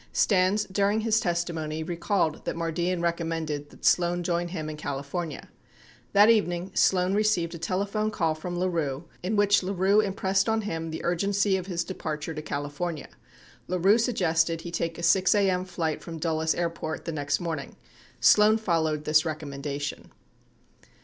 [0.13, 5.41] Stans, during his testimony, recalled that Mardian recommended that Sloan join him in California.
[5.45, 5.51] 81
[6.13, 10.61] That evening, Sloan received a tele phone call from LaRue in which LaRue impressed on
[10.61, 13.09] him the urgency of his departure to California.
[13.67, 15.65] LaRue suggested he take a 6 a.m.
[15.65, 17.75] flight from Dulles Airport the next morning.
[18.19, 20.07] Sloan followed this rec ommendation.